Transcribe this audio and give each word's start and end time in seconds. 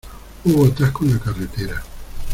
Hubo 0.45 0.65
atasco 0.65 1.03
en 1.03 1.11
la 1.13 1.19
carretera. 1.19 1.83